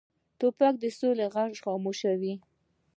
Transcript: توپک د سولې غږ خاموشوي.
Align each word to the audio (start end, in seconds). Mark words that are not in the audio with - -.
توپک 0.39 0.73
د 0.83 0.85
سولې 0.99 1.25
غږ 1.33 1.51
خاموشوي. 1.63 2.33